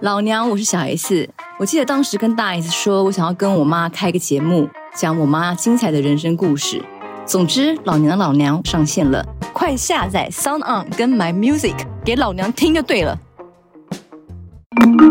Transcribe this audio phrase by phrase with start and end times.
[0.00, 1.28] 老娘，我是小 S。
[1.58, 6.82] 我记得当时跟大 S 说，我想要跟我妈开个节目，讲我妈精彩的人生故事。
[7.24, 13.16] 总之，老娘的老娘上线了，快下载 Sound On 跟 My Music 给老娘听就对了。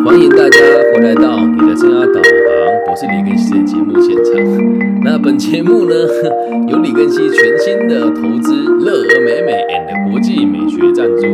[0.05, 0.59] 欢迎大家
[0.93, 5.01] 回来到你的生涯导航，我是李根熙的节目现场。
[5.01, 5.95] 那本节目呢，
[6.67, 11.25] 由李根熙全新的投资乐而美美 and 国际美学赞助。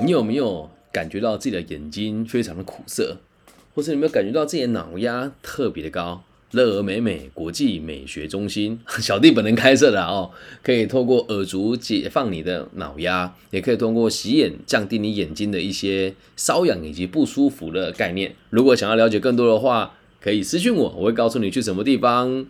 [0.00, 3.16] 你有没有感觉到自己的眼睛非常的苦涩，
[3.74, 6.24] 或是有没有感觉到自己的脑压特别的高？
[6.52, 10.30] 乐而美美国际美学中心， 小弟本人开设的哦，
[10.62, 18.34] 可以透过耳烛解放你的脑压，也可以通过洗眼降低你眼睛的一些瘙痒以及不舒服的概念。
[18.48, 22.46] 如果想要了解更多的话，可以私信我，我会告诉你去什么地方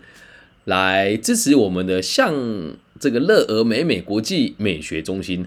[0.68, 2.34] 来支持我们的像
[3.00, 5.46] 这个乐而美美国际美学中心。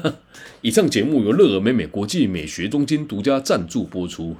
[0.60, 4.36] 以上节目由乐而美美国际美学中心独家赞助播出。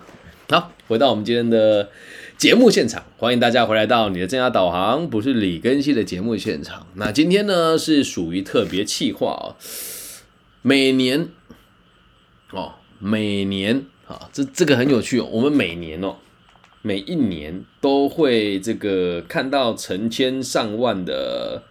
[0.51, 1.89] 好，回到我们今天的。
[2.37, 6.87] 节目现场，欢迎大家回来到你的正压导航，不是李根熙的节目现场。
[6.95, 9.57] 那今天呢是属于特别企划哦，
[10.63, 11.31] 每年
[12.53, 15.29] 哦，每年啊，这这个很有趣哦。
[15.33, 16.15] 我们每年哦，
[16.83, 21.65] 每一年都会这个看到成千上万的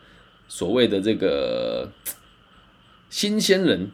[0.48, 1.92] 所谓的这个
[3.10, 3.92] 新鲜人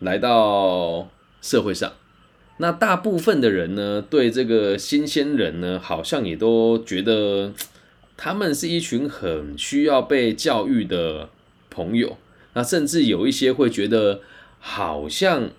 [0.00, 1.08] 来到
[1.40, 1.92] 社会上。
[2.58, 7.52] 那大部分的人呢，对这个新鲜人呢，好像也都觉得
[8.16, 11.28] 他们是一群很需要被教育的
[11.68, 12.16] 朋友。
[12.54, 14.22] 那甚至有一些会觉得，
[14.58, 15.50] 好像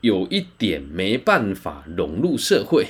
[0.00, 2.86] 有一点没办法融入社会。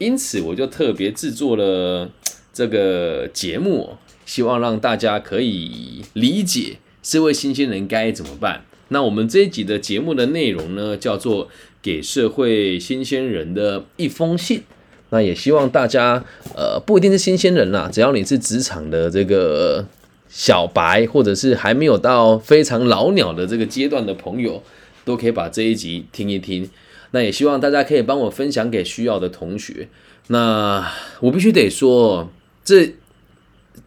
[0.00, 2.10] 因此，我就特别制作了
[2.52, 8.64] 这个节目，希望让大家可以理解这位新鲜人该怎么办。
[8.88, 11.48] 那我们这一集的节目的内容呢，叫做。
[11.82, 14.64] 给社会新鲜人的一封信，
[15.08, 16.22] 那也希望大家，
[16.54, 19.86] 呃，不一定是新鲜人啦，只要你是职场的这个
[20.28, 24.62] 小白，或者是还没有到非常老鸟的这个阶段的朋友，
[25.06, 26.68] 都可以把这一集听一听。
[27.12, 29.88] 那也希望大家可以帮我分享给需要的同学。
[30.28, 30.86] 那
[31.20, 32.30] 我必须得说，
[32.64, 32.94] 这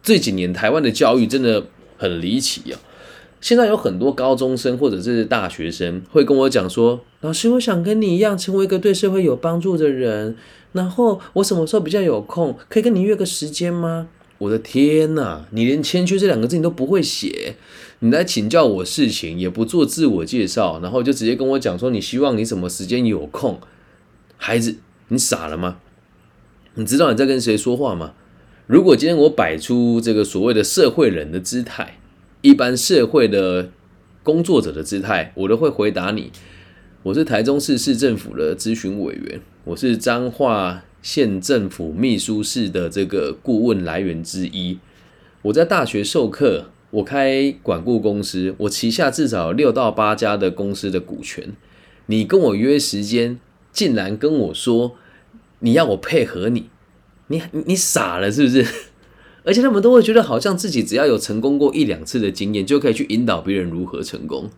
[0.02, 2.78] 这几年台湾的教育真的很离奇啊。
[3.40, 10.36] 现在有很多高中生或者是大学生会跟我讲说：“老师，我想跟你一样，成为一个对社会有帮助的人。
[10.72, 14.08] 然后我什么时候比较有空，可以跟你约个时间吗？”
[14.44, 15.44] 我的天呐！
[15.50, 17.56] 你连谦虚这两个字你都不会写，
[18.00, 23.58] 你来请教我事情也不做自我介绍，然后就直接跟我讲说你希望你什么时间有空？
[24.36, 24.76] 孩子，
[25.08, 25.78] 你傻了吗？
[26.74, 28.14] 你知道你在跟谁说话吗？
[28.66, 31.98] 如果今天我摆出这个所谓的社会人的姿态。
[32.42, 33.70] 一般社会的
[34.22, 36.30] 工作者的姿态，我都会回答你。
[37.02, 44.78] 我是台中市市政府的咨询委员，我是彰化县政府秘书室的这个顾问来源之一。
[45.42, 51.52] 我在大学授课，我开管顾公司，我旗下至少六到八家的公司的股权。
[52.06, 53.38] 你跟我约时间，
[53.70, 54.96] 竟然跟我说
[55.58, 56.70] 你要我配合你，
[57.26, 58.66] 你你傻了是不是？
[59.44, 64.48] 而且他们都会觉得，好像自己只要有成功过一两次的经验，就可以去引导别人如何成功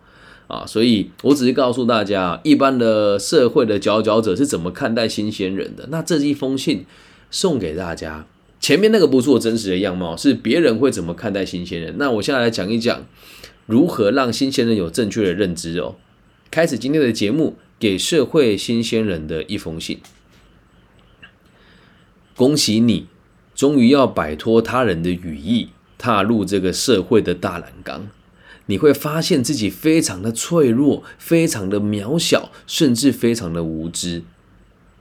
[0.47, 0.65] 啊！
[0.65, 5.87] 所以我只是告诉大家，一般的社会的佼佼者是怎么看待新鲜人的。
[5.91, 6.85] 那这一封信
[7.29, 8.25] 送给大家，
[8.59, 11.95] 前面那个不是我真实的样貌，是别人会怎么看待新鲜人。
[11.97, 13.05] 那我现在来讲一讲，
[13.65, 15.95] 如何让新鲜人有正确的认知哦。
[16.49, 19.99] 开始今天的节目，给社会新鲜人的一封信，
[22.35, 23.07] 恭喜你。
[23.55, 28.07] 终于要摆脱他人的羽翼，踏入这个社会的大染缸，
[28.67, 34.23] 你会发现自己非常的脆弱，非常的渺小，甚至非常的无知。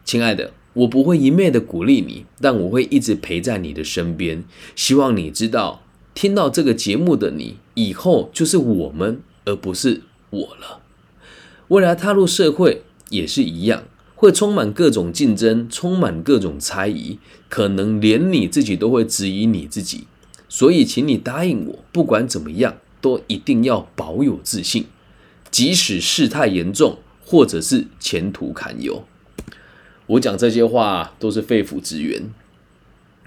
[0.04, 4.42] 亲爱的，我不会一昧的鼓励你，但我会一直陪在你的身边。
[4.74, 5.82] 希望你知道，
[6.14, 10.80] 听到这个节目的你，以后就是我们，而不是我了。
[11.68, 13.84] 未来踏入社会也是一样。
[14.18, 17.18] 会充满各种竞争，充满各种猜疑，
[17.50, 20.06] 可能连你自己都会质疑你自己。
[20.48, 24.86] 所以，请你答应我，不管怎么样，都一定要保有自信，
[25.52, 29.04] 即使事态严重，或者是前途堪忧。
[30.08, 32.34] 我讲这些话都是肺腑之言，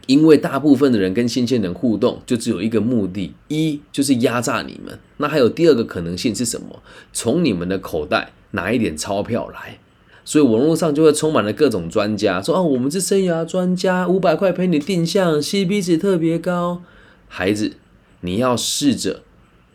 [0.05, 4.99] 因为大部分的人跟新鲜人互动，就只有一个目的：一就是压榨你们。
[5.15, 6.83] 那还有第二个可能性是什么？
[7.13, 9.79] 从你们的口袋拿一点钞票来。
[10.25, 16.83] 所以网络上就会充满了各种专家，说啊，我们是生涯专家，五百块陪你定向，CP 值特别高。
[17.29, 17.77] 孩子，
[18.19, 19.23] 你要试着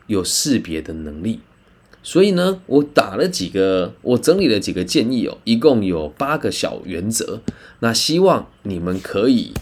[0.06, 1.40] 有识别的能力，
[2.02, 7.40] 所以呢，我打了几个，我整理了几个建议哦，一共有八个小原则。
[7.80, 9.52] 那希望你们可以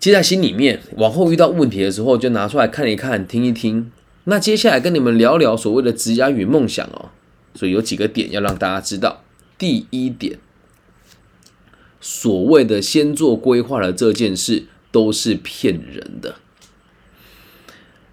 [0.00, 3.90] 记在心里面，往后遇到问题的时候就拿出来看一看、听一听。
[4.24, 7.10] 那接下来跟你们聊聊所谓的职涯与梦想哦。
[7.54, 9.22] 所以有几个点要让大家知道。
[9.56, 10.40] 第一点，
[12.00, 16.34] 所谓的先做规划的这件事都是骗人的，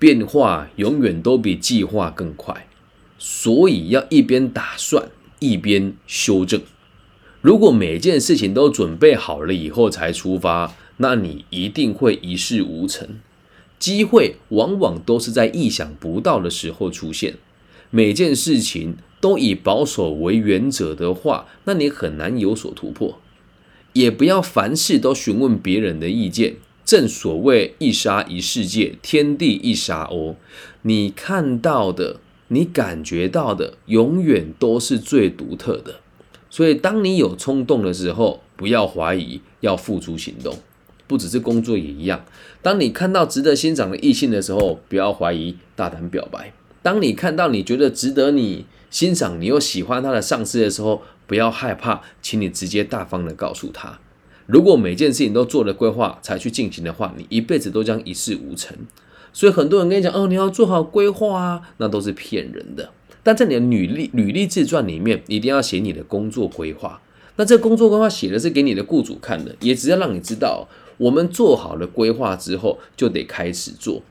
[0.01, 2.65] 变化永远都比计划更快。
[3.19, 6.59] 所以要一边打算一边修正。
[7.39, 13.07] 如果每件事情都准备好了以后才出发，那你一定会一事无成。
[13.77, 17.36] 机会往往都是在意想不到的时候出现。
[17.92, 23.19] 每件事情都以保守为原则的话，那你很难有所突破。
[23.94, 26.56] 也不要凡事都询问别人的意见。
[26.91, 30.35] 正所谓一沙一世界，天地一沙鸥。
[30.81, 32.19] 你看到的。
[32.49, 36.01] 你感觉到的永远都是最独特的，
[36.49, 40.53] 所以当你有冲动的时候，不要怀疑，要付出行动。
[41.07, 42.25] 不只是工作也一样。
[42.61, 46.51] 当你看到值得欣赏的异性的时候，不要怀疑，大胆表白。
[46.83, 53.97] 当你看到你觉得值得你欣赏，你又喜欢他的上司的时候，不要害怕，请你直接大方的告诉他。
[54.45, 58.75] 如果每件事情都做了规划才去进行的话，你一辈子都将一事无成。
[59.33, 62.89] 所以很多人跟你讲哦，你要做好规划啊，那都是骗人的。
[63.23, 67.01] 但在你的履历履历自传里面，一定要写你的工作规划。
[67.38, 70.67] 那这工作规划写的是给你的雇主看的，也只要让你知道，
[70.97, 74.01] 我们做好了规划之后，就得开始做。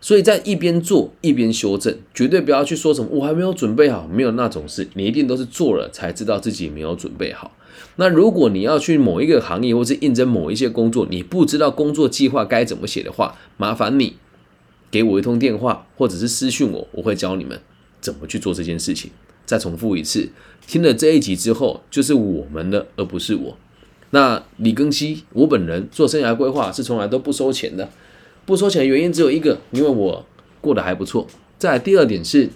[0.00, 7.52] 所以在一边做一边修正，绝对不要去说什么我还没有准备好，没有那种事，你一定都是做了才知道自己没有准备好。
[7.98, 14.16] 那如果你要去某一个行业，或是应征某一些工作，你不知道工作计划该怎么写的话，麻烦你
[14.90, 17.58] 给我一通电话，或者是私讯我，我会教你们
[18.00, 19.10] 怎么去做这件事情。
[19.46, 20.28] 再重复一次，
[20.66, 23.56] 听了这一集之后，就是我们的，而不是我。
[24.10, 27.88] 那李庚希，我本人做生涯规划是从来都不收钱的，
[28.44, 30.26] 不收钱的原因只有一个，因为我
[30.60, 31.26] 过得还不错。
[31.56, 32.50] 再第二点是，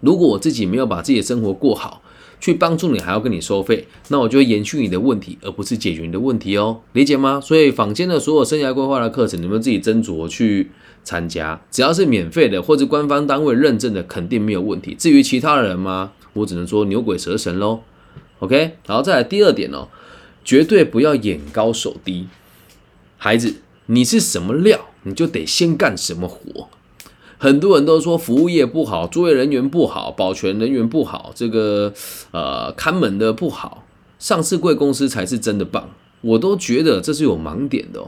[0.00, 2.01] 如果我自己没有把自己的生活过好。
[2.42, 7.40] 去帮助你还要跟你收费，那我就会延续你的问题，而不是解决你的问题哦，理解吗？
[7.40, 10.72] 所以坊间的所有生涯规划的课程，你们自己斟酌去
[11.04, 14.92] 参加，只要是免费的或者官方单位认证的，肯定没有问题。
[14.98, 16.10] 至于其他人吗？
[16.32, 17.82] 我只能说牛鬼蛇神喽。
[18.40, 19.86] OK，然后再来第二点哦，
[20.44, 22.26] 绝对不要眼高手低。
[23.18, 23.54] 孩子，
[23.86, 26.68] 你是什么料，你就得先干什么活。
[27.42, 31.92] 很多人都说服务业不好，作业人员不好，保全人员不好，这个
[32.30, 33.84] 呃看门的不好，
[34.20, 35.90] 上市贵公司才是真的棒。
[36.20, 38.00] 我都觉得这是有盲点的。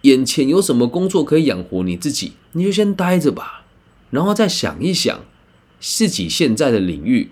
[0.00, 3.62] 眼前有什么工作可以养活你自己，你就先待着吧，
[4.10, 5.20] 然后再想一想
[5.78, 7.30] 自己现在的领域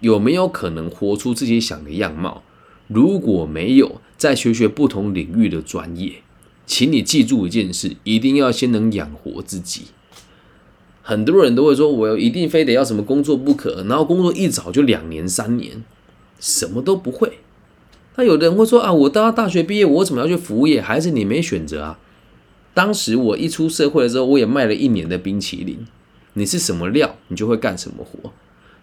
[0.00, 2.42] 有没有可能活出自己想的样貌。
[2.86, 6.22] 如果没有，再学学不同领域的专业。
[6.64, 9.82] 请你记住一件事，一定要先能养活自己。
[11.10, 15.82] 很多人都会说，我一定非得要什么工作不可，然后工作一找就两年三年，
[16.38, 17.40] 什么都不会。
[18.14, 20.80] 那有的人会说啊，我到大学毕业，我怎么要去服务业？
[20.80, 21.98] 还是，你没选择啊。
[22.74, 25.84] 当时我一出社会的时候，我也卖了一年的冰淇淋。
[26.34, 28.30] 你是什么料，你就会干什么活。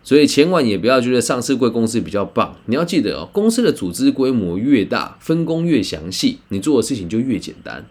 [0.03, 2.57] 所以千万也不要觉得上市贵公司比较棒。
[2.65, 7.85] 你要记得哦，公司的组织规模越大，分工越详细，你做的事情就越简单。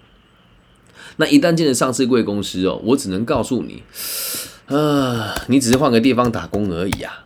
[1.16, 3.82] 那一旦进了上市贵公司哦，我只能告诉你，
[4.66, 7.24] 啊，你只是换个地方打工而已啊，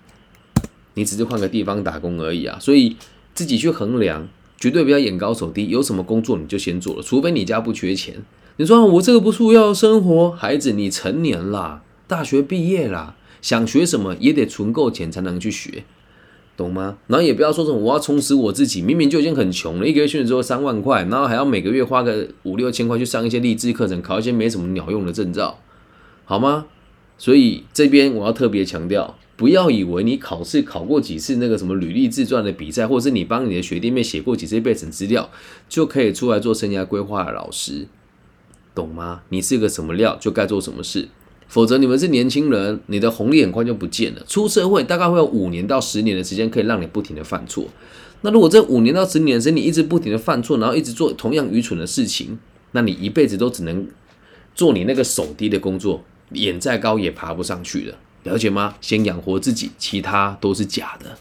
[0.95, 2.97] 你只是换个地方打工而已啊，所以
[3.35, 4.29] 自己去衡量，
[4.59, 8.23] 绝对不要眼高手低，有什么工作你就先做了，除非你家不缺钱。
[8.57, 15.85] 你说我这个不是要生活，孩子你成年啦，大学毕业啦，想学什么也得存够钱才能去学。
[16.61, 16.99] 懂吗？
[17.07, 25.59] 然后也不要说什么我要充实我自己，明明就已经很穷了，一个月薪水只有三万块，然后还要每个月花个五六千块去上一些励志课程，考一些没什么鸟用的证照，
[26.27, 26.67] 好吗？
[27.17, 35.31] 所以这边我要特别强调，不要以为你考试考过几次那个什么履历自传的比赛，或者是你帮你的学弟妹写过几次备审资料，
[35.67, 37.89] 就可以出来做生涯规划的老师，
[38.75, 39.23] 懂吗？
[39.31, 41.09] 你是个什么料，就该做什么事。
[41.51, 44.23] 否则你们是年轻人，你的红利很快就不见了。
[44.29, 47.67] 出社会大概会有五年到十年的时间，可以让你不停的犯错。
[48.21, 52.39] 那如果这五年到十年的时间，你一直不停的犯错，然后一直做同样愚蠢的事情，
[52.71, 53.85] 那你一辈子都只能
[54.55, 56.05] 做你那个手低的工作，
[56.35, 57.97] 眼再高也爬不上去了。
[58.23, 58.77] 了解吗？
[58.81, 61.19] 先养活自己，其他都是假的。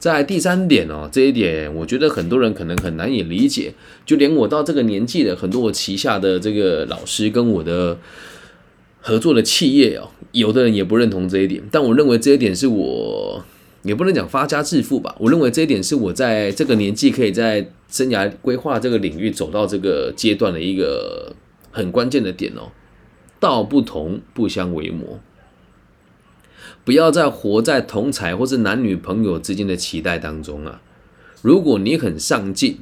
[0.00, 3.72] 在第三点哦，这一点我觉得很多人可能很难以理解，
[4.04, 7.96] 就连我到这个年纪的很多我旗下的这个老师跟我的。
[9.00, 13.44] 合作的企业哦，有的人也不认同这一点，但我认为这一点是我
[13.82, 15.16] 也不能讲发家致富吧。
[15.18, 21.34] 我认为这一点是我在这个年纪可以在生涯规划这个领域走到这个阶段的一个
[21.70, 22.72] 很关键的点哦。
[23.40, 25.18] 道不同不相为谋，
[26.84, 30.82] 不要再活在同才或是男女朋友之间的期待当中啊！
[31.40, 32.80] 如果你很上进，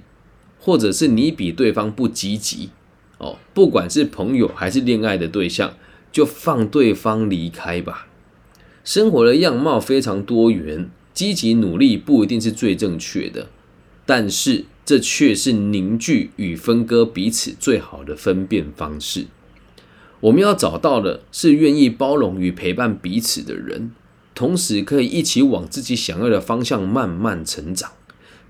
[0.58, 2.70] 或者是你比对方不积极
[3.18, 5.74] 哦，不管是朋友还是恋爱的对象。
[6.10, 8.06] 就放对方离开吧。
[8.84, 13.50] 生活的样貌非常多元，积极努力不一定是最正确的，
[14.06, 19.26] 但是这却是凝聚与分割彼此最好的分辨方式。
[20.20, 23.92] 我们要找到的是愿意包容与陪伴彼此的人，
[24.34, 27.92] 同时可以一起往自己想要的方向慢慢成长。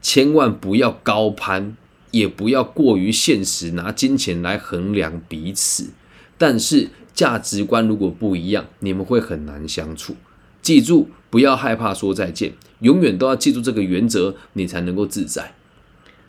[0.00, 1.76] 千万不要高攀，
[2.12, 5.90] 也不要过于现实，拿金钱来衡量彼此。
[6.38, 6.90] 但是。
[7.18, 10.14] 价值观如果不一样，你们会很难相处。
[10.62, 15.52] 记住，不要害怕说再见，永远都要记住这个原则，你才能够自在。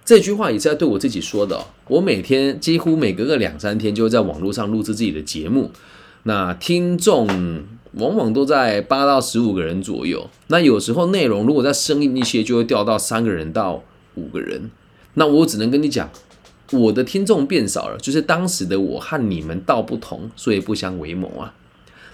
[0.04, 1.64] 这句话也是要对我自己说的。
[1.90, 5.70] 我每天几乎每隔个两三天就会在网络上录制自己的节目，
[6.24, 7.28] 那听众
[7.92, 10.28] 往往都在八到十五个人左右。
[10.48, 13.84] 那有时候内容如果再生硬一些，就会掉到三个人到
[14.16, 14.72] 五个人。
[15.14, 16.10] 那我只能跟你讲。
[16.72, 21.54] 我的听众变少了，就是当时的我和你们道不同，所以不相为谋啊。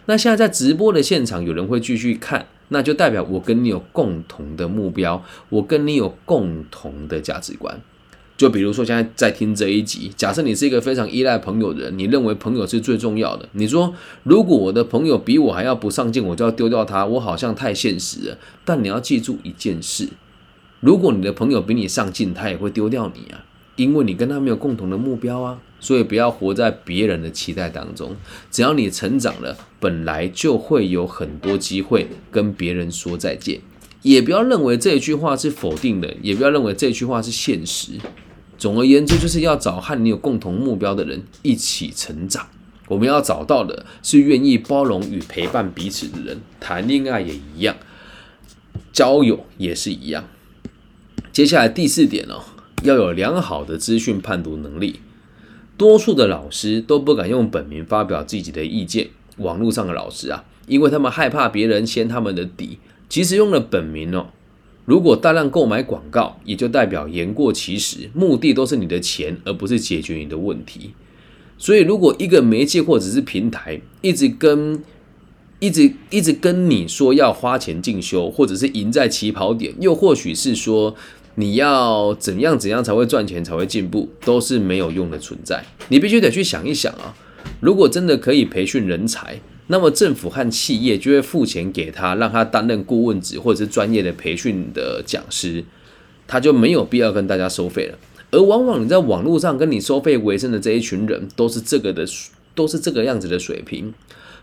[0.05, 7.81] 那现在在直播的现场，有人会继续看，那就代表我跟你有共同的目标，我跟你有共同的价值观。
[8.37, 13.47] 就比如说现在在听这一集，假设你是一个非常依赖朋友的人，你认为朋友是最重要的。
[13.53, 13.93] 你说
[14.23, 18.37] 如果我的朋友比我还要不上进，我就要丢掉他，我好像太现实了。
[18.63, 20.09] 但你要记住一件事：
[20.81, 23.43] 如果你的朋友比你上进，他也会丢掉你啊。
[23.75, 28.15] 因为你跟他没有共同的目标啊，所以不要活在别人的期待当中。
[28.49, 33.59] 只要你成长了，本来就会有很多机会跟别人说再见。
[34.01, 37.93] 也不要认为这句话是否定的，也不要认为这句话是现实。
[38.57, 42.47] 总而言之，就是要找和你有共同目标的人一起成长。
[42.87, 46.39] 我们要找到的是愿意包容与陪伴彼此的人。
[46.59, 47.75] 谈恋爱也一样，
[48.93, 50.23] 交友也是一样。
[51.33, 52.43] 接下来第四点哦。
[52.85, 54.99] 要有良好的资讯判读能力。
[55.75, 59.09] 多数的老师都不敢用本名发表自己的意见。
[59.37, 62.77] 网络上的老师啊，因为他们害怕别人掀他们的底。
[63.09, 64.27] 其实用了本名哦，
[64.85, 70.91] 如果大量购买广告，也就代表言过其实，目的都是你的钱，而不是解决你的问题。
[71.57, 74.81] 所以，如果一个媒介或者是平台一直跟、
[75.59, 80.95] 一直、一直跟你说要花钱进修，或者是赢在起跑点，又或许是说。
[81.35, 85.63] 你要怎样怎样才会赚钱才会进步，都是没有用的存在。
[85.89, 87.13] 你必须得去想一想啊，
[87.59, 95.63] 如果真的可以培训人才，那么政府和企业就会付钱给他，让他担任顾问职或者是专业的培训的讲师，
[96.25, 97.97] 他就没有必要跟大家收费了。
[98.31, 102.05] 而往往你在网络上跟你收费为生的这一群人，都是这个的，
[102.53, 103.93] 都是这个样子的水平。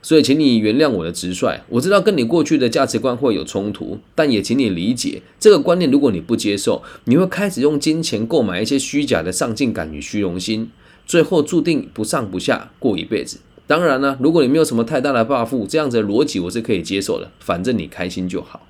[0.05, 1.61] 所以，请你原谅我的直率。
[1.69, 5.89] 我知道跟你过去的价值观会有冲突，但也请你理解这个观念。
[5.89, 10.69] 如果你不接受，你会开始用金钱购买一些虚假的上进感与虚荣心，
[11.07, 13.39] 最后注定不上不下过一辈子。
[13.69, 17.31] 当然呢，如果你没有什么太大的抱负，这样子的逻辑我是可以接受的。
[17.39, 18.67] 反正你开心就好。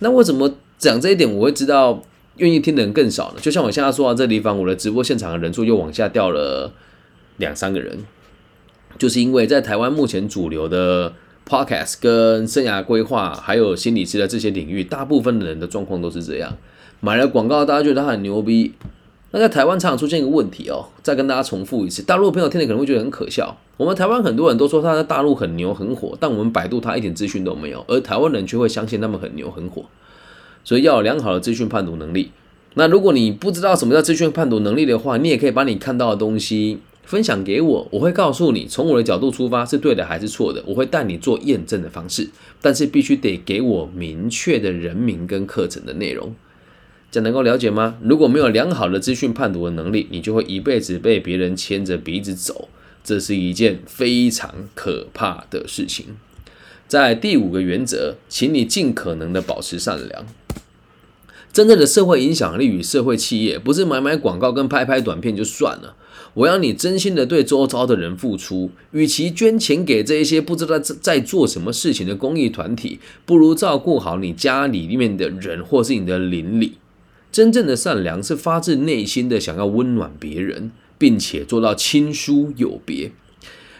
[0.00, 2.02] 那为什么讲这一点我会知道
[2.38, 3.40] 愿意听的人更少呢？
[3.40, 6.72] 就像我现在说到这地方，我的直播现场的人数又往下掉了
[7.36, 8.04] 两三个人。
[8.98, 11.12] 就是因为在台湾目前主流的
[11.48, 16.56] podcast 跟生涯规划还有心理师的这些领域，大部分的人的状况都是这样。
[17.00, 18.72] 买了广告，大家觉得他很牛逼。
[19.32, 23.56] 那在台湾常常出现一个问题哦，再跟大家重复一次，大陆朋友听了可能会觉得很可笑。
[23.76, 29.84] 我们台湾很多人都说他在大陆很牛很火，但我们百度他一点资讯都没有，而台湾人却会相信他们很牛很火。
[30.64, 32.30] 所以要有良好的资讯判读能力。
[32.74, 36.78] 那如果你不知道什么叫资讯判读能力的话，你也可以把你看到的东西。
[37.06, 42.28] 分享给我，我会告诉你从我的角度出发是对的还是错的，我会带你做验证的方式，
[42.60, 46.34] 但是必须得给我明确的人名跟课程的内容，
[47.12, 47.96] 这能够了解吗？
[48.02, 52.68] 如果没有良好的资讯判读的能力，你就会一辈子被别人牵着鼻子走，
[53.04, 56.16] 这是一件非常可怕的事情。
[56.88, 60.26] 在第五个原则，请你尽可能的保持善良。
[61.52, 65.94] 真正的社会影响力与社会企业，不是买买广告跟拍拍短片就算了。
[66.36, 76.74] 我要你真心的对周遭的人付出，与其捐钱给这一些不知道在在做什么事情的公益团体，不如照顾好你家里面的人或是你的邻里。
[77.32, 83.12] 真正的善良是发自内心的想要温暖别人，并且做到亲疏有别。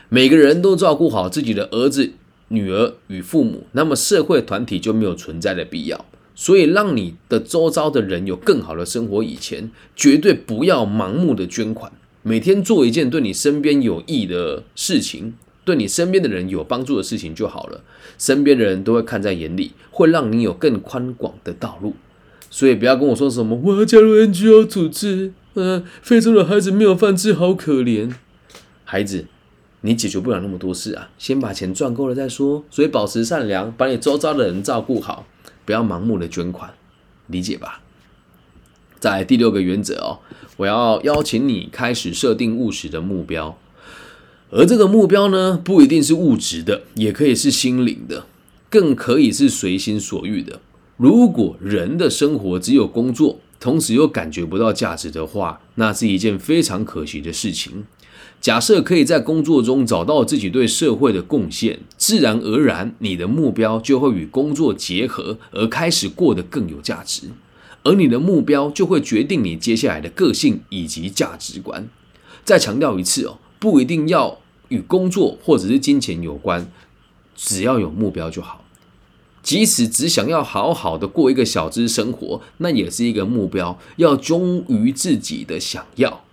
[0.09, 2.13] 每个人都照顾好自己的儿子、
[2.49, 6.07] 女儿与父母，那么社会团体就没有存在的必要。
[6.35, 11.91] 所以，让你的周遭的人有更好的生活，以前绝对不要盲目的捐款，
[12.28, 17.85] 每天做一件对你身边有益的事情，对你身边的人有帮助的事情就好了。
[18.18, 21.95] 身边的人都会看在眼里，会让你有更宽广的道路。
[22.50, 28.12] 所以，不要跟我说什么我要加入 NGO 组织，呃，非洲的孩子没有饭吃，好可怜。
[28.83, 29.26] 孩子，
[29.83, 32.64] 你解决不了那么多事啊，先把钱赚够了再说。
[32.73, 35.28] 所以，保持善良，把你周遭的人照顾好。
[35.64, 36.75] 不要盲目的捐款，
[37.28, 37.83] 理解吧。
[38.99, 40.19] 在第六个原则哦，
[40.57, 43.59] 我要邀请你开始设定务实的目标，
[44.50, 48.26] 而这个目标呢，不一定是物质的，也可以是心灵的，
[48.71, 50.61] 更可以是随心所欲的。
[50.97, 57.85] 如果人的生活只有工作，同时又感觉不到价值的话，那是一件非常可惜的事情。
[58.41, 67.29] 假设可以在工作中找到自己对社会的贡献，自然而然你的目标就会与工作结合，而开始过得更有价值。
[67.87, 71.88] 而你的目标就会决定你接下来的个性以及价值观。
[72.45, 74.40] 再强调一次哦，不一定要
[74.71, 76.69] 与工作或者是金钱有关，
[77.37, 78.64] 只要有目标就好。
[79.40, 83.78] 即使只想要好好的过一个小资生活，那也是一个目标。
[83.99, 86.25] 要忠于自己的想要。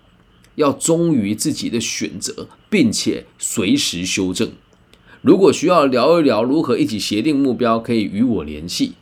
[0.56, 4.52] 要忠于自己的选择，并且随时修正。
[5.22, 8.94] 如果需要聊一聊如何一起协定目标，可以与我联系。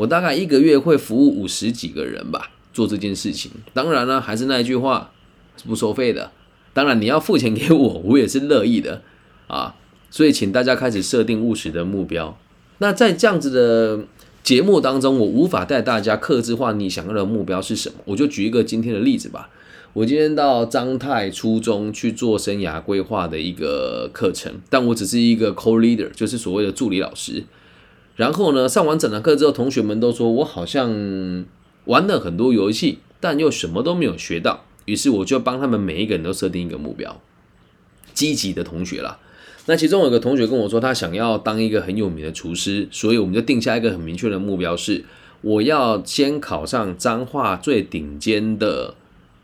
[0.00, 3.50] 我大概一个月会服务五十几个人吧，做这件事情。
[3.74, 5.12] 当然了，还是那一句话，
[5.58, 6.32] 是不收费的。
[6.72, 9.02] 当然你要付钱给我，我也是乐意的
[9.46, 9.74] 啊。
[10.10, 12.38] 所以，请大家开始设定务实的目标。
[12.78, 14.06] 那在这样子的
[14.42, 17.96] 节目当中，我无法带大家克制化你想要的目标是什么。
[18.06, 19.50] 我就举一个今天的例子吧。
[19.92, 27.44] 我今天到张泰初中去做生涯规划的一个课程，但我只是一个 co leader，就是所谓的助理老师。
[28.16, 31.44] 然后呢，上完整堂课之后，同学们都说我好像
[31.84, 34.64] 玩了很多游戏，但又什么都没有学到。
[34.84, 37.20] 于是我就帮他们每一个人都设定一个目标，
[38.12, 39.18] 积极的同学啦。
[39.66, 45.04] 那其中有个同学跟我说，他想要当一个很有名的厨师，所以我们就定下一个很明确的目标，是
[45.42, 48.94] 我要先考上彰化最顶尖的。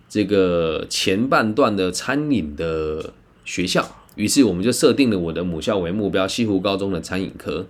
[0.08, 3.12] 这个前半段的餐饮的
[3.44, 7.66] 学校，于是我们就设定了我的母校为目标，西湖高中的餐饮科，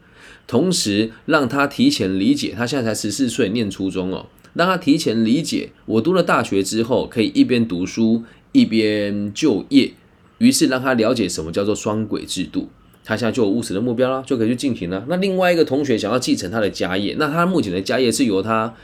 [0.46, 9.92] 同时让他提前理解，他现在才十四岁，念初中哦，让他提前理解，我读了大学之后可以一边读书一边就业，
[10.38, 12.68] 于是让他了解什么叫做双轨制度，
[13.04, 15.04] 他现在就有务实的目标了，就可以去进行了。
[15.08, 18.74] 那另外一个同学想要继承他的家业，那他目前的家业是由他。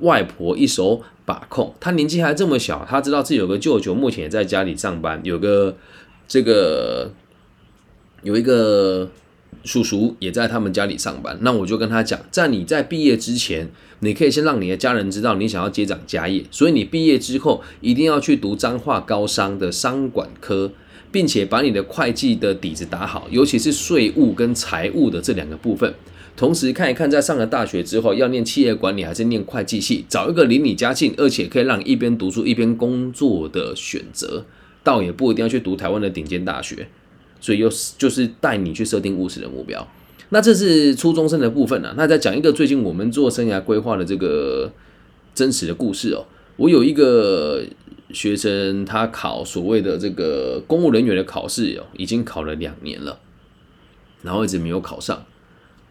[0.00, 5.74] 外婆一手把控，他年纪还这么小，他知道自己有个舅舅，目前也在家里上班，有个
[6.28, 7.10] 这个
[8.22, 9.10] 有一个
[9.66, 11.36] 叔叔也在他们家里上班。
[11.42, 13.68] 那我就跟他讲，在你在毕业之前，
[14.00, 20.70] 你可以先让你的家人知道你想要接掌家业，所以你毕业之后一定要去读彰化高商的商管科，
[21.10, 25.92] 并且把你的会计的底子打好，尤其是税务跟财务的这两个部分。
[26.36, 34.44] 同时看一看，在上了大学之后要念企业管理还是念会计系，找一个离你家近，而且可以让一边读书一边工作的选择，
[34.84, 36.88] 倒也不一定要去读台湾的顶尖大学。
[37.40, 39.86] 所以又是就是带你去设定务实的目标。
[40.30, 41.94] 那这是初中生的部分呢。
[41.96, 44.72] 那再讲一个最近我们做生涯规划的这个
[45.34, 46.24] 真实的故事哦。
[46.56, 47.62] 我有一个
[48.12, 53.20] 学生，他考所谓的这个公务人员的考试哦，已经考了两年了，
[54.22, 55.24] 然后一直没有考上。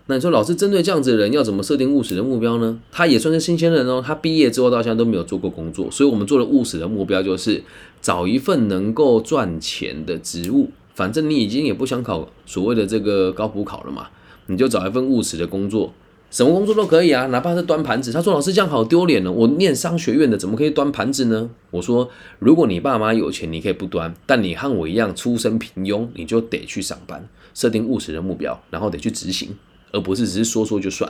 [0.08, 2.80] 那你说，老师针对这样子的人，要怎么设定务实的目标呢？
[2.92, 7.64] 他也算是新鲜人哦，他毕业之后到现在都没有做过工作，所以我们做的务实的目标，就是
[8.02, 10.72] 找一份能够赚钱的职务。
[10.96, 14.08] 反正你已经也不想考所谓的这个高普考了嘛，
[14.48, 15.94] 你就找一份务实的工作，
[16.32, 18.12] 什么工作都可以啊，哪怕是端盘子。
[18.12, 29.50] 他说：“老师这样好丢脸呢，我念商学院的怎么可以端盘子呢？”我说：“如果你爸妈有钱，你可以不端，但你和我一样出身平庸，你就得去上班，设定务实的目标，然后得去执行。”
[29.96, 31.10] 而不是只是说说就算。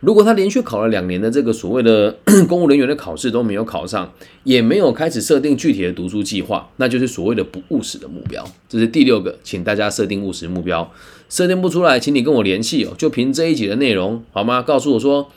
[0.00, 2.14] 如果他连续考了两年的这个所谓的
[2.46, 4.12] 公务人员的考试都没有考上，
[4.44, 8.46] 也没有开始设定具体的读书计划，那就是所谓的不务实的目标。
[8.68, 10.92] 这是第六个，请大家设定务实目标。
[11.28, 12.92] 设定不出来，请你跟我联系哦。
[12.98, 14.62] 就凭这一集的内容，好吗？
[14.62, 15.30] 告诉我说，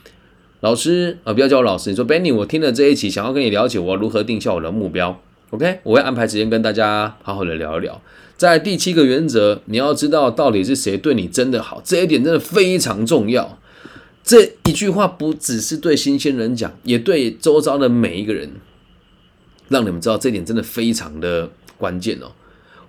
[0.60, 1.90] 老师啊，不要叫我老师。
[1.90, 5.20] 你说 Benny，我听了这一集，想要跟你了解我如何定下我的目标。
[5.52, 8.00] OK，我会安排时间跟大家好好的聊一聊。
[8.38, 13.58] 在第七个原则，你要知道到底是谁对你真的好，这一点真的非常重要。
[14.24, 18.52] 这一句话不只是对新鲜人讲，也对周遭的每一个人，
[19.70, 22.34] 让你们知道这点真的非常的关键哦。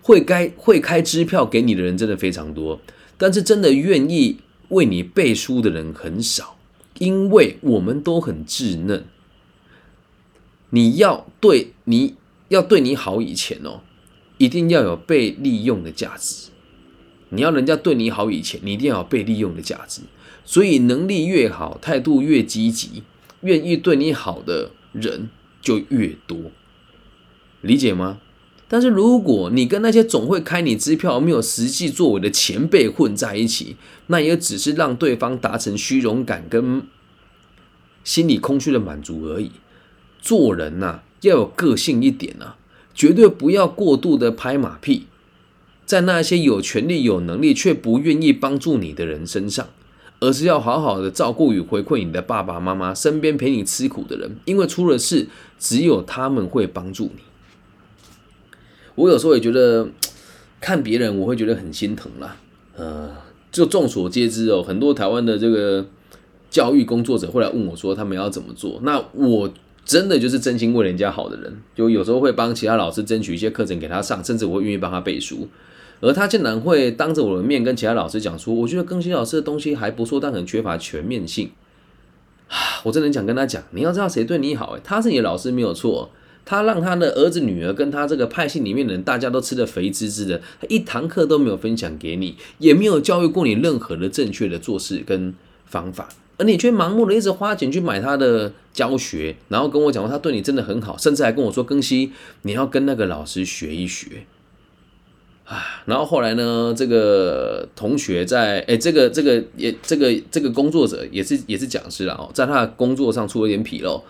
[0.02, 2.78] 会该会开支票给你的人真的非常多，
[3.16, 4.36] 但是真的愿意
[4.68, 6.58] 为你背书的人很少，
[6.98, 9.06] 因为我们都很稚嫩。
[10.72, 12.14] 你要对你
[12.50, 13.80] 要对你好以前哦，
[14.36, 16.50] 一定要有被利用的价值。
[17.28, 20.02] 你要人家对你好以前，你一定要有被利用的价值。
[20.44, 23.04] 所以能力越好，态度越积极，
[23.42, 25.30] 愿意对你好的人
[25.62, 26.50] 就越多，
[27.60, 28.18] 理解吗？
[28.66, 33.76] 但是如果你跟那些总会开你支票、没有实际作为的前辈混在一起，
[34.08, 36.82] 那也只是让对方达成虚荣感跟
[38.02, 39.52] 心理空虚的满足而已。
[40.20, 42.56] 做人呐，要有个性一点啊，
[42.94, 45.06] 绝对不要过度的拍马屁，
[45.84, 49.68] 在那些有权利、有能力却不愿意帮助你的人身上，
[50.20, 55.26] 而是要好好的照顾与回馈你的爸爸妈妈、身边陪你吃苦的人，因为出了事，
[55.58, 57.22] 只有他们会帮助你。
[58.94, 59.88] 我有时候也觉得
[60.60, 62.36] 看别人，我会觉得很心疼啦。
[62.76, 63.10] 呃，
[63.50, 65.86] 就众所皆知哦，很多台湾的这个
[66.50, 68.78] 教育工作者会来问我说，他们要怎么做？
[68.82, 69.50] 那我
[69.84, 75.48] 真的就是真心为人家好的人，就有时候会帮其他老师争取一些课程给他上，甚至我会愿意帮他背书。
[76.00, 81.50] 而他竟然会当着我的面跟其他老师讲说，我觉得更新老师的东西还不错，但很缺乏全面性。
[82.48, 86.10] 啊，我真的想跟他讲，你要知道谁对你好，他是你的老师没有错。
[86.42, 95.34] 他让他的儿子、女儿跟他这个派系里面的人，大家都吃的肥滋滋的，他一堂课都没有分享给你，也没有教育过你任何的正确的做事跟
[95.66, 104.24] 方法，而你却盲目的一直花钱去买他的教学，然后跟我讲说他对你真的很好，甚至还跟我说庚希你要跟那个老师学一学
[105.44, 105.82] 啊。
[105.86, 114.02] 然后后来呢，这个同学在哎，这个这个也这个这个工作者也是也是讲师了哦，在他的工作上出了点纰漏。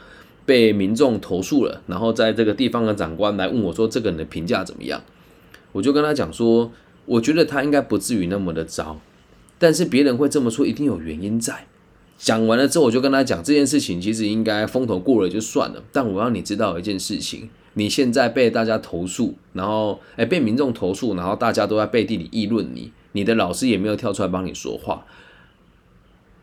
[0.46, 5.00] 被民众投诉了，然后在这个地方的长官来问我说：“这个人的评价怎么样？”
[5.70, 6.72] 我就跟他讲说
[7.06, 8.98] ：“我觉得他应该不至于那么的糟，
[9.60, 11.66] 但是别人会这么说，一定有原因在。”
[12.20, 25.06] 讲完了之后，我就跟他讲这件事情其实应该风头过了就算了，但我要你知道一件事情：你现在被大家投诉，然后哎被民众投诉，然后大家都在背地里议论你，你的老师也没有跳出来帮你说话。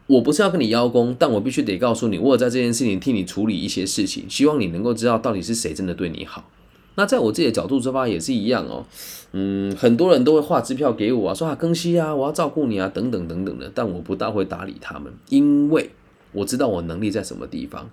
[0.08, 6.50] 我不是要跟你邀功，但我必须得告诉你，我有在这件事情替你处理一些事情，希望你能够知道到底是谁真的对你好。
[6.98, 8.84] 那在我自己的角度出发也是一样哦，
[9.32, 15.92] 嗯，很多人都会画支票给我啊，说啊更新啊，我要照顾你啊，等等等等的，但我不大会搭理他们，因为
[16.32, 17.90] 我知道我能力在什么地方。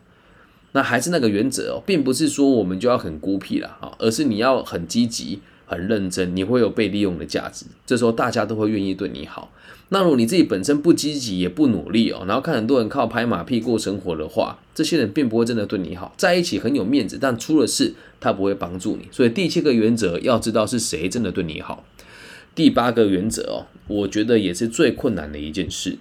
[0.72, 5.40] 那还是那个原则哦，并不是说我们就要很孤僻了啊，而是你要很积极、
[5.74, 9.52] 很认真，你会有被利用的价值，这时候大家都会愿意对你好。
[9.90, 19.06] 那如果你自己本身不积极也不努力哦，然后看很多人靠拍马屁过生活的话，这些人并不会真的对你好，在一起很有面子，但出了事他不会帮助你。
[19.12, 21.84] 所以第七个原则要知道是谁真的对你好。
[22.54, 25.98] 第八个原则哦，我觉得也是最困难的一件事，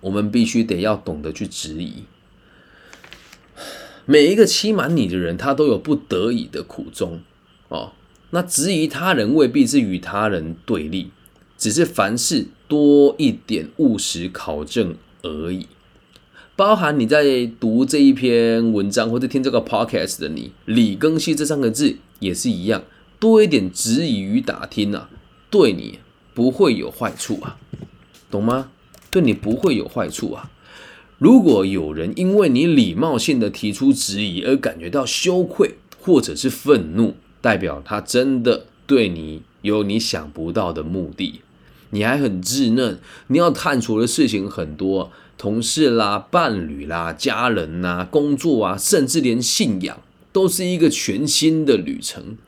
[0.00, 2.04] 我们必须得要懂得去质疑。
[4.04, 7.20] 每一个欺瞒你的人，他都有不得已的苦衷
[7.68, 7.92] 哦。
[8.32, 11.10] 那质疑他人未必是与他人对立。
[11.56, 15.68] 只是凡事多一点务实考证而已，
[16.56, 22.82] 包含你在读这一篇文章或者听这个 podcast 的你，李庚希这三个字也是一样，
[23.20, 25.08] 多一点质疑与打听啊，
[25.50, 26.00] 对你
[26.34, 27.56] 不会有坏处啊，
[28.28, 28.70] 懂吗？
[29.12, 30.50] 对你不会有坏处啊。
[31.18, 41.42] 如果有人因为你礼貌性的提出质疑而感觉到羞愧或者是愤怒，代表他真的对你有你想不到的目的。
[41.90, 50.00] 你还很稚嫩，你要探索的事情很多，同事啦、伴侣啦、家人呐、工作啊，甚至连信仰
[50.32, 52.38] 都是一个全新的旅程。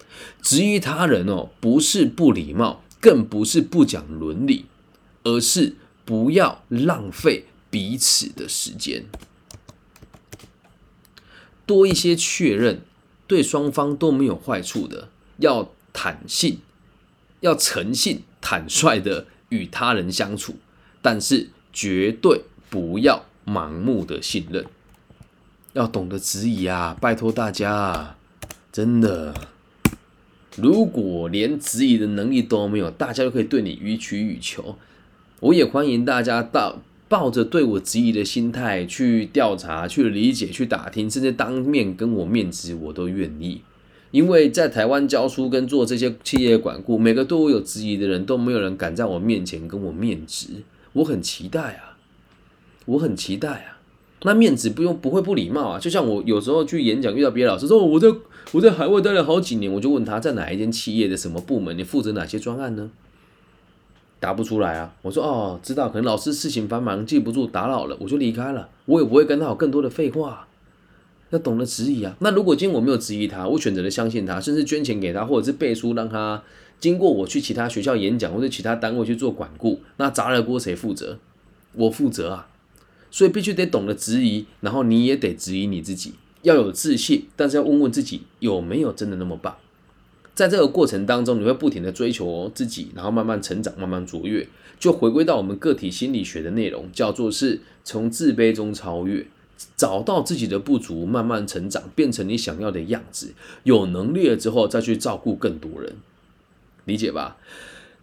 [0.41, 4.65] 质疑他人哦，不是不礼貌，更不是不讲伦理，
[5.25, 5.77] 而是
[6.07, 9.05] 不要浪费彼此的时间，
[11.67, 12.81] 多一些确认，
[13.27, 15.09] 对双方都没有坏处的，
[15.39, 16.59] 要坦信，
[17.41, 19.27] 要诚信、坦率的。
[19.51, 20.57] 与他人相处，
[21.01, 24.65] 但是绝对不要盲目的信任，
[25.75, 26.97] 要懂得质疑啊！
[27.01, 28.17] 拜托大家，
[28.73, 29.33] 真的，
[30.57, 34.77] 如果连质疑的能力都没有，大家都可以对你予取予求。
[35.39, 43.61] 我也欢迎大家到抱着对我质疑的心态去调查、去理解、去打听，甚至当面跟我面质，我都愿意。
[44.11, 50.47] 因为在台湾教书跟做这些企业管顾，每个对我有质疑的人都没有人敢在我面前跟我面质，
[50.93, 51.99] 我很期待啊，
[52.87, 53.79] 我很期待啊，
[54.23, 55.79] 那面子不用不会不礼貌啊。
[55.81, 58.09] 就像我有时候去演讲，遇到别的老师说我在
[58.53, 62.91] 我在海外待了好几年，我就问他在哪一间企业的什么部门，你负责哪些专案呢？
[64.25, 64.91] 答不出来啊。
[65.03, 68.71] 我说哦，知道，可能老师事情繁忙，记不住，打扰了，我就离开了。
[68.87, 70.49] 我也不会跟他有更多的废话。
[71.29, 72.17] 要懂得质疑啊。
[72.21, 76.43] 那如果今天我没有质疑他，我选择了相信他，甚至捐钱给他，或者是背书让他
[76.81, 81.19] 经过我去其他学校演讲或者其他单位去做管顾，那砸了锅谁负责？
[81.75, 82.49] 我负责啊。
[83.11, 89.55] 所以必须得懂得质疑，然后你也得质疑你自己，要有自信，但是要问问自己有没有真的那么棒。
[90.35, 94.47] 在这个过程当中，你会不停的追求自己，然后慢慢成长，慢慢卓越，
[94.79, 99.27] 就回归到我们个体心理学的内容，叫做是从自卑中超越。
[99.77, 103.33] 找到自己的不足，慢慢成长，变成你想要的样子。
[103.63, 105.95] 有能力了之后，再去照顾更多人，
[106.85, 107.37] 理解吧？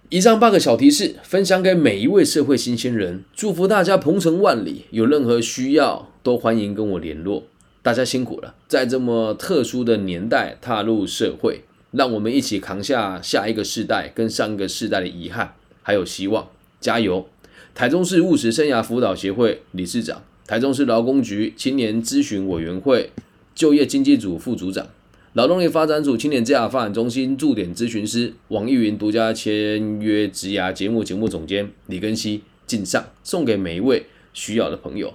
[0.10, 4.86] 以上八个小提示分享给每一位社会新鲜人，祝福大家鹏程万里。
[4.91, 7.44] 有任何需要，都欢迎跟我联络。
[7.82, 16.47] 大家辛苦了，在这么特殊的年代踏入社会，让我们一起扛下下一个世代跟上一个世代的遗憾，还有希望。
[16.80, 17.27] 加油！
[17.75, 20.23] 台中市务实生涯辅导协会理事长。
[20.47, 23.12] 台中市劳工局青年咨询委员会
[23.54, 24.88] 就业经济组副组长，
[25.34, 35.13] 劳动力发展组青年职涯发展中心驻点咨询师，网易云独家签约职涯节目节目总监李根熙敬上，送给每一位需要的朋友。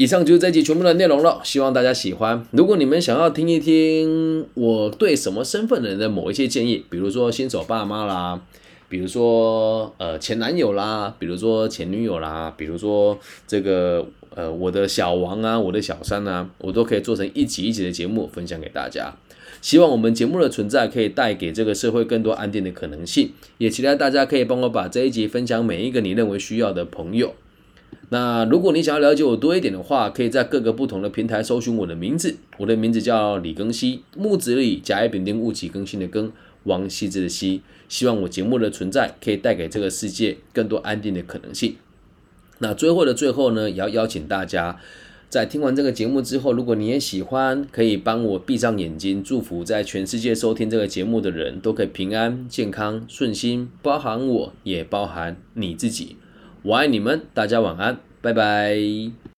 [0.00, 2.42] 以上就是这集全部的内容了，希望大家喜欢。
[2.52, 8.40] 如果你们想要听一听我对什么身份的人的某一些建议，比如说新手爸妈啦，
[8.88, 14.06] 比如说呃前男友啦，比如说前女友啦，比如说这个。
[14.36, 19.12] 呃，我的小王啊，我的小三啊，我都可以做成一集一集的节目分享给大家。
[19.60, 27.34] 希望我们节目的存在可以带给这个社会更多安定的可能性，也期待大家可以帮我把这一集分享每一个你认为需要的朋友。
[28.12, 36.32] 那如果你想要了解我多一点的话，可以在各个不同的平台搜寻我的名字，我的名字叫李庚希，木子李，甲乙丙丁戊己更新的庚，
[36.64, 37.62] 王羲之的羲。
[37.88, 41.76] 希望我节目的存在可以带给这个世界更多安定的可能性。
[42.58, 44.80] 那最后的最后呢，也要邀请大家，
[45.28, 56.16] 在听完这个节目之后，如果你也喜欢，可以帮我闭上眼睛，祝福在全世界收听这个节目的人都可以平安、健康、顺心，包含我也包含你自己。
[56.62, 59.29] 我爱你们，大家晚安，拜拜。